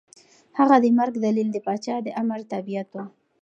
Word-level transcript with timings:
د 0.51 0.53
هغه 0.59 0.75
د 0.83 0.85
مرګ 0.99 1.13
دلیل 1.25 1.49
د 1.51 1.57
پاچا 1.65 1.95
د 2.03 2.07
امر 2.21 2.39
تابعیت 2.51 2.89
و. 2.93 2.95